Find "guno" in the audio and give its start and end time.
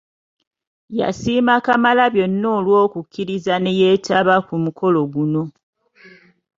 5.13-5.43